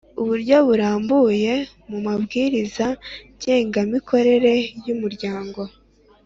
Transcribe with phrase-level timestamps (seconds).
[0.21, 1.53] Uburyo burambuye
[1.89, 2.87] mu mabwiriza
[3.35, 4.53] ngengamikorere
[4.85, 5.61] y umuryango